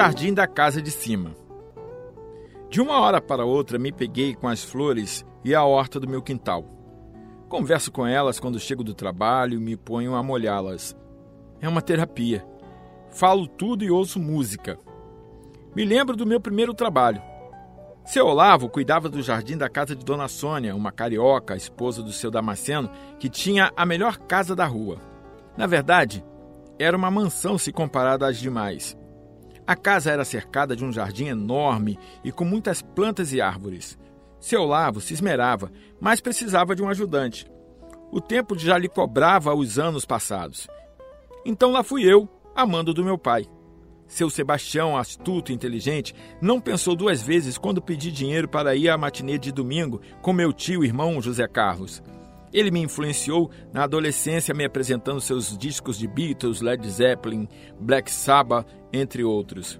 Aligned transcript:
jardim 0.00 0.32
da 0.32 0.46
casa 0.46 0.80
de 0.80 0.90
cima. 0.90 1.36
De 2.70 2.80
uma 2.80 3.00
hora 3.00 3.20
para 3.20 3.44
outra 3.44 3.78
me 3.78 3.92
peguei 3.92 4.34
com 4.34 4.48
as 4.48 4.64
flores 4.64 5.26
e 5.44 5.54
a 5.54 5.62
horta 5.62 6.00
do 6.00 6.08
meu 6.08 6.22
quintal. 6.22 6.64
Converso 7.50 7.92
com 7.92 8.06
elas 8.06 8.40
quando 8.40 8.58
chego 8.58 8.82
do 8.82 8.94
trabalho 8.94 9.58
e 9.58 9.62
me 9.62 9.76
ponho 9.76 10.14
a 10.14 10.22
molhá-las. 10.22 10.96
É 11.60 11.68
uma 11.68 11.82
terapia. 11.82 12.42
Falo 13.10 13.46
tudo 13.46 13.84
e 13.84 13.90
ouço 13.90 14.18
música. 14.18 14.78
Me 15.76 15.84
lembro 15.84 16.16
do 16.16 16.24
meu 16.24 16.40
primeiro 16.40 16.72
trabalho. 16.72 17.20
Seu 18.02 18.24
Olavo 18.26 18.70
cuidava 18.70 19.06
do 19.06 19.20
jardim 19.20 19.58
da 19.58 19.68
casa 19.68 19.94
de 19.94 20.02
Dona 20.02 20.28
Sônia, 20.28 20.74
uma 20.74 20.90
carioca, 20.90 21.54
esposa 21.54 22.02
do 22.02 22.10
seu 22.10 22.30
Damasceno, 22.30 22.90
que 23.18 23.28
tinha 23.28 23.70
a 23.76 23.84
melhor 23.84 24.16
casa 24.16 24.56
da 24.56 24.64
rua. 24.64 24.96
Na 25.58 25.66
verdade, 25.66 26.24
era 26.78 26.96
uma 26.96 27.10
mansão 27.10 27.58
se 27.58 27.70
comparada 27.70 28.26
às 28.26 28.38
demais. 28.38 28.98
A 29.70 29.76
casa 29.76 30.10
era 30.10 30.24
cercada 30.24 30.74
de 30.74 30.84
um 30.84 30.92
jardim 30.92 31.26
enorme 31.26 31.96
e 32.24 32.32
com 32.32 32.44
muitas 32.44 32.82
plantas 32.82 33.32
e 33.32 33.40
árvores. 33.40 33.96
Seu 34.40 34.62
Olavo 34.62 35.00
se 35.00 35.14
esmerava, 35.14 35.70
mas 36.00 36.20
precisava 36.20 36.74
de 36.74 36.82
um 36.82 36.88
ajudante. 36.88 37.46
O 38.10 38.20
tempo 38.20 38.58
já 38.58 38.76
lhe 38.76 38.88
cobrava 38.88 39.54
os 39.54 39.78
anos 39.78 40.04
passados. 40.04 40.66
Então 41.46 41.70
lá 41.70 41.84
fui 41.84 42.02
eu, 42.02 42.28
amando 42.52 42.92
do 42.92 43.04
meu 43.04 43.16
pai. 43.16 43.46
Seu 44.08 44.28
Sebastião, 44.28 44.98
astuto 44.98 45.52
e 45.52 45.54
inteligente, 45.54 46.16
não 46.42 46.60
pensou 46.60 46.96
duas 46.96 47.22
vezes 47.22 47.56
quando 47.56 47.80
pedi 47.80 48.10
dinheiro 48.10 48.48
para 48.48 48.74
ir 48.74 48.88
à 48.88 48.98
matinê 48.98 49.38
de 49.38 49.52
domingo 49.52 50.00
com 50.20 50.32
meu 50.32 50.52
tio 50.52 50.82
e 50.82 50.88
irmão 50.88 51.22
José 51.22 51.46
Carlos. 51.46 52.02
Ele 52.52 52.70
me 52.70 52.80
influenciou 52.80 53.50
na 53.72 53.84
adolescência, 53.84 54.54
me 54.54 54.64
apresentando 54.64 55.20
seus 55.20 55.56
discos 55.56 55.98
de 55.98 56.06
Beatles, 56.06 56.60
Led 56.60 56.88
Zeppelin, 56.88 57.48
Black 57.78 58.10
Sabbath, 58.10 58.66
entre 58.92 59.22
outros. 59.22 59.78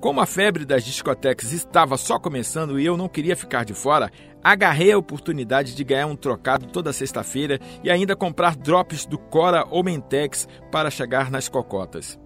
Como 0.00 0.18
a 0.18 0.26
febre 0.26 0.64
das 0.64 0.82
discotecas 0.82 1.52
estava 1.52 1.98
só 1.98 2.18
começando 2.18 2.80
e 2.80 2.86
eu 2.86 2.96
não 2.96 3.06
queria 3.06 3.36
ficar 3.36 3.66
de 3.66 3.74
fora, 3.74 4.10
agarrei 4.42 4.92
a 4.92 4.98
oportunidade 4.98 5.74
de 5.74 5.84
ganhar 5.84 6.06
um 6.06 6.16
trocado 6.16 6.66
toda 6.66 6.92
sexta-feira 6.92 7.60
e 7.84 7.90
ainda 7.90 8.16
comprar 8.16 8.56
drops 8.56 9.04
do 9.04 9.18
Cora 9.18 9.66
ou 9.68 9.84
Mentex 9.84 10.48
para 10.72 10.90
chegar 10.90 11.30
nas 11.30 11.50
cocotas. 11.50 12.18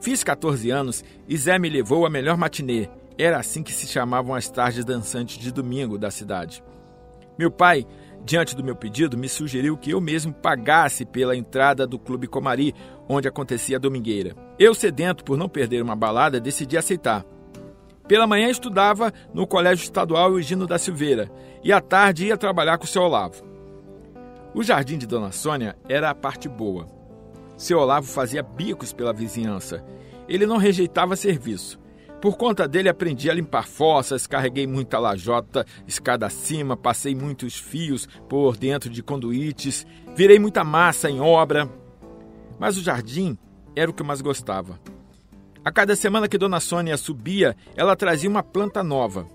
Fiz 0.00 0.24
14 0.24 0.68
anos 0.70 1.04
e 1.28 1.36
Zé 1.36 1.60
me 1.60 1.68
levou 1.68 2.04
à 2.04 2.10
melhor 2.10 2.36
matinê. 2.36 2.90
Era 3.16 3.38
assim 3.38 3.62
que 3.62 3.72
se 3.72 3.86
chamavam 3.86 4.34
as 4.34 4.50
tardes 4.50 4.84
dançantes 4.84 5.38
de 5.38 5.52
domingo 5.52 5.96
da 5.96 6.10
cidade. 6.10 6.60
Meu 7.38 7.52
pai, 7.52 7.86
diante 8.24 8.56
do 8.56 8.64
meu 8.64 8.76
pedido, 8.76 9.18
me 9.18 9.28
sugeriu 9.28 9.76
que 9.76 9.90
eu 9.90 10.00
mesmo 10.00 10.32
pagasse 10.32 11.04
pela 11.04 11.36
entrada 11.36 11.86
do 11.86 11.98
Clube 11.98 12.26
Comari, 12.26 12.74
onde 13.08 13.28
acontecia 13.28 13.76
a 13.76 13.80
domingueira. 13.80 14.34
Eu, 14.58 14.74
sedento 14.74 15.24
por 15.24 15.36
não 15.36 15.48
perder 15.48 15.82
uma 15.82 15.96
balada, 15.96 16.40
decidi 16.40 16.76
aceitar. 16.76 17.24
Pela 18.06 18.26
manhã 18.26 18.48
estudava 18.48 19.12
no 19.32 19.46
Colégio 19.46 19.84
Estadual 19.84 20.32
Eugino 20.32 20.66
da 20.66 20.78
Silveira 20.78 21.30
e 21.62 21.72
à 21.72 21.80
tarde 21.80 22.26
ia 22.26 22.36
trabalhar 22.36 22.78
com 22.78 22.84
o 22.84 22.88
seu 22.88 23.02
Olavo. 23.02 23.42
O 24.54 24.62
jardim 24.62 24.98
de 24.98 25.06
Dona 25.06 25.32
Sônia 25.32 25.76
era 25.88 26.10
a 26.10 26.14
parte 26.14 26.48
boa. 26.48 26.86
Seu 27.56 27.78
Olavo 27.78 28.06
fazia 28.06 28.42
bicos 28.42 28.92
pela 28.92 29.12
vizinhança. 29.12 29.84
Ele 30.28 30.46
não 30.46 30.56
rejeitava 30.56 31.16
serviço. 31.16 31.80
Por 32.22 32.36
conta 32.36 32.68
dele, 32.68 32.88
aprendi 32.88 33.28
a 33.28 33.34
limpar 33.34 33.66
fossas, 33.66 34.28
carreguei 34.28 34.64
muita 34.64 34.96
lajota 34.96 35.66
escada 35.88 36.24
acima, 36.24 36.76
passei 36.76 37.16
muitos 37.16 37.58
fios 37.58 38.06
por 38.28 38.56
dentro 38.56 38.88
de 38.88 39.02
conduítes, 39.02 39.84
virei 40.14 40.38
muita 40.38 40.62
massa 40.62 41.10
em 41.10 41.20
obra. 41.20 41.68
Mas 42.60 42.76
o 42.76 42.80
jardim 42.80 43.36
era 43.74 43.90
o 43.90 43.92
que 43.92 44.02
eu 44.02 44.06
mais 44.06 44.20
gostava. 44.20 44.78
A 45.64 45.72
cada 45.72 45.96
semana 45.96 46.28
que 46.28 46.38
Dona 46.38 46.60
Sônia 46.60 46.96
subia, 46.96 47.56
ela 47.74 47.96
trazia 47.96 48.30
uma 48.30 48.42
planta 48.44 48.84
nova. 48.84 49.26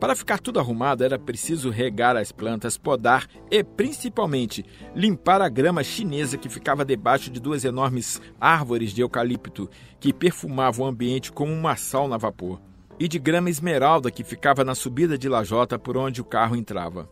Para 0.00 0.14
ficar 0.14 0.38
tudo 0.38 0.60
arrumado, 0.60 1.02
era 1.02 1.18
preciso 1.18 1.70
regar 1.70 2.16
as 2.16 2.30
plantas, 2.30 2.78
podar 2.78 3.26
e, 3.50 3.64
principalmente, 3.64 4.64
limpar 4.94 5.42
a 5.42 5.48
grama 5.48 5.82
chinesa 5.82 6.38
que 6.38 6.48
ficava 6.48 6.84
debaixo 6.84 7.30
de 7.30 7.40
duas 7.40 7.64
enormes 7.64 8.20
árvores 8.40 8.92
de 8.92 9.00
eucalipto 9.00 9.68
que 9.98 10.12
perfumavam 10.12 10.86
o 10.86 10.88
ambiente 10.88 11.32
como 11.32 11.52
uma 11.52 11.74
sauna 11.74 12.14
a 12.14 12.18
vapor, 12.18 12.60
e 12.98 13.08
de 13.08 13.18
grama 13.18 13.50
esmeralda 13.50 14.10
que 14.10 14.22
ficava 14.22 14.62
na 14.62 14.74
subida 14.74 15.18
de 15.18 15.28
lajota 15.28 15.76
por 15.78 15.96
onde 15.96 16.20
o 16.20 16.24
carro 16.24 16.54
entrava. 16.54 17.10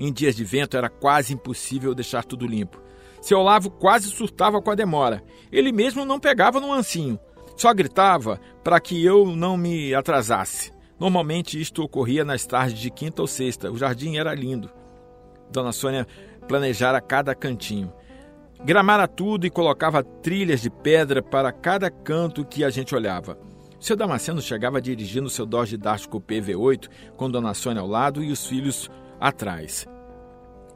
Em 0.00 0.12
dias 0.12 0.34
de 0.34 0.44
vento 0.44 0.76
era 0.76 0.88
quase 0.88 1.32
impossível 1.32 1.94
deixar 1.94 2.24
tudo 2.24 2.46
limpo. 2.46 2.82
Seu 3.20 3.38
Olavo 3.38 3.70
quase 3.70 4.08
surtava 4.08 4.60
com 4.60 4.70
a 4.70 4.74
demora. 4.74 5.22
Ele 5.52 5.70
mesmo 5.70 6.04
não 6.04 6.18
pegava 6.18 6.58
no 6.58 6.72
ancinho, 6.72 7.20
só 7.54 7.72
gritava 7.72 8.40
para 8.64 8.80
que 8.80 9.04
eu 9.04 9.36
não 9.36 9.56
me 9.56 9.94
atrasasse. 9.94 10.72
Normalmente 11.00 11.58
isto 11.58 11.82
ocorria 11.82 12.26
nas 12.26 12.44
tardes 12.44 12.78
de 12.78 12.90
quinta 12.90 13.22
ou 13.22 13.26
sexta. 13.26 13.72
O 13.72 13.78
jardim 13.78 14.18
era 14.18 14.34
lindo. 14.34 14.70
Dona 15.50 15.72
Sônia 15.72 16.06
planejara 16.46 17.00
cada 17.00 17.34
cantinho. 17.34 17.90
Gramara 18.62 19.08
tudo 19.08 19.46
e 19.46 19.50
colocava 19.50 20.04
trilhas 20.04 20.60
de 20.60 20.68
pedra 20.68 21.22
para 21.22 21.50
cada 21.50 21.90
canto 21.90 22.44
que 22.44 22.62
a 22.62 22.68
gente 22.68 22.94
olhava. 22.94 23.38
Seu 23.80 23.96
Damasceno 23.96 24.42
chegava 24.42 24.78
dirigindo 24.82 25.30
seu 25.30 25.46
Dodge 25.46 25.78
Dart 25.78 26.06
Coupé 26.06 26.38
V8 26.38 26.90
com 27.16 27.30
Dona 27.30 27.54
Sônia 27.54 27.80
ao 27.80 27.88
lado 27.88 28.22
e 28.22 28.30
os 28.30 28.46
filhos 28.46 28.90
atrás. 29.18 29.88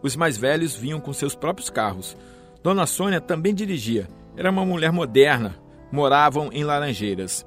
Os 0.03 0.17
mais 0.17 0.39
velhos 0.39 0.75
vinham 0.75 1.01
com 1.01 1.13
seus 1.13 1.35
próprios 1.35 1.69
carros. 1.69 2.17
Dona 2.63 2.87
Sônia 2.87 3.21
também 3.21 3.55
dirigia. 3.55 4.09
Era 4.35 4.51
uma 4.51 4.65
mulher 4.65 4.91
moderna. 4.91 5.55
Moravam 5.93 6.49
em 6.51 6.65
Laranjeiras. 6.65 7.45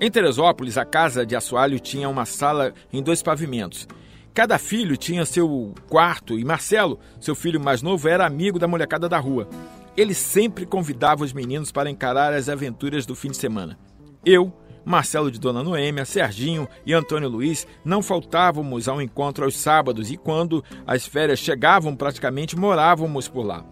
Em 0.00 0.08
Teresópolis, 0.08 0.78
a 0.78 0.84
casa 0.84 1.26
de 1.26 1.34
assoalho 1.34 1.80
tinha 1.80 2.08
uma 2.08 2.24
sala 2.24 2.72
em 2.92 3.02
dois 3.02 3.20
pavimentos. 3.20 3.88
Cada 4.32 4.56
filho 4.56 4.96
tinha 4.96 5.26
seu 5.26 5.74
quarto 5.88 6.38
e 6.38 6.44
Marcelo, 6.44 7.00
seu 7.20 7.34
filho 7.34 7.60
mais 7.60 7.82
novo, 7.82 8.08
era 8.08 8.24
amigo 8.24 8.60
da 8.60 8.68
molecada 8.68 9.08
da 9.08 9.18
rua. 9.18 9.48
Ele 9.96 10.14
sempre 10.14 10.64
convidava 10.64 11.24
os 11.24 11.32
meninos 11.32 11.72
para 11.72 11.90
encarar 11.90 12.32
as 12.32 12.48
aventuras 12.48 13.04
do 13.04 13.16
fim 13.16 13.32
de 13.32 13.36
semana. 13.36 13.76
Eu, 14.24 14.52
Marcelo 14.84 15.32
de 15.32 15.40
Dona 15.40 15.64
Noêmia, 15.64 16.04
Serginho 16.04 16.68
e 16.86 16.94
Antônio 16.94 17.28
Luiz 17.28 17.66
não 17.84 18.00
faltávamos 18.00 18.86
ao 18.88 19.02
encontro 19.02 19.44
aos 19.44 19.56
sábados 19.56 20.12
e 20.12 20.16
quando 20.16 20.62
as 20.86 21.08
férias 21.08 21.40
chegavam, 21.40 21.96
praticamente 21.96 22.56
morávamos 22.56 23.26
por 23.26 23.44
lá. 23.44 23.64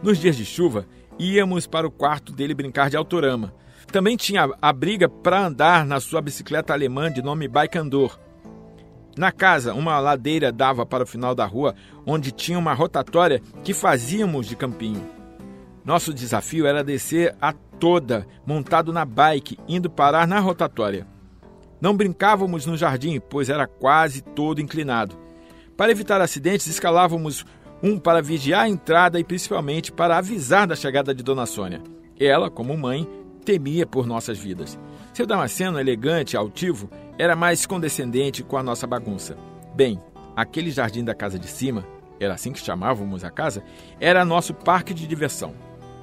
Nos 0.00 0.18
dias 0.18 0.36
de 0.36 0.44
chuva, 0.44 0.86
íamos 1.18 1.66
para 1.66 1.88
o 1.88 1.90
quarto 1.90 2.32
dele 2.32 2.54
brincar 2.54 2.88
de 2.88 2.96
autorama. 2.96 3.52
Também 3.92 4.16
tinha 4.16 4.48
a 4.60 4.72
briga 4.72 5.08
para 5.08 5.46
andar 5.46 5.86
na 5.86 6.00
sua 6.00 6.20
bicicleta 6.20 6.72
alemã 6.72 7.10
de 7.10 7.22
nome 7.22 7.48
Bike 7.48 7.78
Andor. 7.78 8.18
Na 9.16 9.32
casa, 9.32 9.72
uma 9.72 9.98
ladeira 9.98 10.52
dava 10.52 10.84
para 10.84 11.04
o 11.04 11.06
final 11.06 11.34
da 11.34 11.46
rua, 11.46 11.74
onde 12.04 12.30
tinha 12.30 12.58
uma 12.58 12.74
rotatória 12.74 13.40
que 13.64 13.72
fazíamos 13.72 14.46
de 14.46 14.54
campinho. 14.54 15.08
Nosso 15.84 16.12
desafio 16.12 16.66
era 16.66 16.84
descer 16.84 17.34
a 17.40 17.52
toda, 17.52 18.26
montado 18.44 18.92
na 18.92 19.04
bike, 19.04 19.58
indo 19.68 19.88
parar 19.88 20.26
na 20.26 20.40
rotatória. 20.40 21.06
Não 21.80 21.96
brincávamos 21.96 22.66
no 22.66 22.76
jardim, 22.76 23.20
pois 23.20 23.48
era 23.48 23.66
quase 23.66 24.20
todo 24.20 24.60
inclinado. 24.60 25.16
Para 25.76 25.92
evitar 25.92 26.20
acidentes, 26.20 26.66
escalávamos 26.66 27.46
um 27.82 27.98
para 27.98 28.22
vigiar 28.22 28.64
a 28.64 28.68
entrada 28.68 29.20
e 29.20 29.24
principalmente 29.24 29.92
para 29.92 30.18
avisar 30.18 30.66
da 30.66 30.74
chegada 30.74 31.14
de 31.14 31.22
Dona 31.22 31.46
Sônia. 31.46 31.82
Ela, 32.18 32.50
como 32.50 32.76
mãe, 32.76 33.06
temia 33.46 33.86
por 33.86 34.06
nossas 34.06 34.36
vidas. 34.36 34.76
Seu 35.14 35.24
Damasceno, 35.24 35.78
elegante, 35.78 36.36
altivo, 36.36 36.90
era 37.16 37.36
mais 37.36 37.64
condescendente 37.64 38.42
com 38.42 38.56
a 38.56 38.62
nossa 38.62 38.88
bagunça. 38.88 39.38
Bem, 39.74 40.02
aquele 40.34 40.70
jardim 40.72 41.04
da 41.04 41.14
casa 41.14 41.38
de 41.38 41.46
cima, 41.46 41.86
era 42.18 42.34
assim 42.34 42.52
que 42.52 42.58
chamávamos 42.58 43.22
a 43.24 43.30
casa, 43.30 43.62
era 44.00 44.24
nosso 44.24 44.52
parque 44.52 44.92
de 44.92 45.06
diversão. 45.06 45.54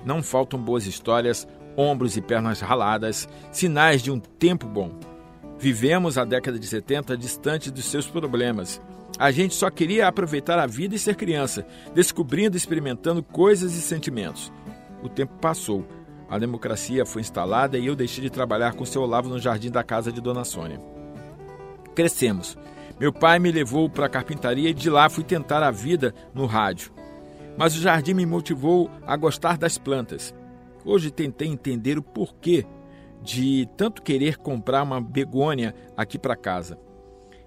Não 0.05 0.23
faltam 0.23 0.59
boas 0.59 0.87
histórias, 0.87 1.45
ombros 1.75 2.15
e 2.15 2.21
pernas 2.21 2.61
raladas, 2.61 3.27
sinais 3.51 4.01
de 4.01 4.09
um 4.09 4.19
tempo 4.19 4.65
bom. 4.65 4.91
Vivemos 5.59 6.17
a 6.17 6.23
década 6.23 6.57
de 6.57 6.65
70 6.65 7.17
distante 7.17 7.69
dos 7.69 7.85
seus 7.85 8.07
problemas. 8.07 8.81
A 9.19 9.31
gente 9.31 9.53
só 9.53 9.69
queria 9.69 10.07
aproveitar 10.07 10.57
a 10.59 10.65
vida 10.65 10.95
e 10.95 10.99
ser 10.99 11.15
criança, 11.15 11.67
descobrindo 11.93 12.55
e 12.55 12.57
experimentando 12.57 13.21
coisas 13.21 13.75
e 13.75 13.81
sentimentos. 13.81 14.51
O 15.03 15.09
tempo 15.09 15.33
passou 15.41 15.85
a 16.33 16.39
democracia 16.39 17.05
foi 17.05 17.21
instalada 17.21 17.77
e 17.77 17.85
eu 17.85 17.95
deixei 17.95 18.23
de 18.23 18.29
trabalhar 18.31 18.73
com 18.73 18.83
seu 18.83 19.03
Olavo 19.03 19.29
no 19.29 19.37
jardim 19.37 19.69
da 19.69 19.83
casa 19.83 20.11
de 20.11 20.19
Dona 20.19 20.43
Sônia. 20.43 20.81
Crescemos. 21.93 22.57
Meu 22.99 23.13
pai 23.13 23.37
me 23.37 23.51
levou 23.51 23.87
para 23.87 24.07
a 24.07 24.09
carpintaria 24.09 24.71
e 24.71 24.73
de 24.73 24.89
lá 24.89 25.07
fui 25.11 25.23
tentar 25.23 25.61
a 25.61 25.69
vida 25.69 26.11
no 26.33 26.47
rádio. 26.47 26.91
Mas 27.55 27.75
o 27.75 27.79
jardim 27.79 28.15
me 28.15 28.25
motivou 28.25 28.89
a 29.05 29.15
gostar 29.15 29.59
das 29.59 29.77
plantas. 29.77 30.33
Hoje 30.83 31.11
tentei 31.11 31.47
entender 31.47 31.99
o 31.99 32.01
porquê 32.01 32.65
de 33.21 33.69
tanto 33.77 34.01
querer 34.01 34.37
comprar 34.37 34.81
uma 34.81 34.99
begônia 34.99 35.75
aqui 35.95 36.17
para 36.17 36.35
casa. 36.35 36.79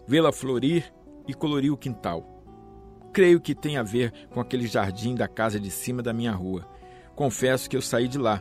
Vê-la 0.06 0.30
florir 0.30 0.94
e 1.26 1.34
colorir 1.34 1.72
o 1.72 1.76
quintal. 1.76 2.24
Creio 3.12 3.40
que 3.40 3.52
tem 3.52 3.78
a 3.78 3.82
ver 3.82 4.12
com 4.30 4.38
aquele 4.38 4.68
jardim 4.68 5.16
da 5.16 5.26
casa 5.26 5.58
de 5.58 5.72
cima 5.72 6.04
da 6.04 6.12
minha 6.12 6.30
rua. 6.30 6.64
Confesso 7.16 7.68
que 7.68 7.76
eu 7.76 7.82
saí 7.82 8.06
de 8.06 8.18
lá 8.18 8.40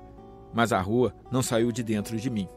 mas 0.56 0.72
a 0.72 0.80
rua 0.80 1.14
não 1.30 1.44
saiu 1.44 1.72
de 1.72 1.84
dentro 1.84 2.18
de 2.18 2.30
mim. 2.30 2.48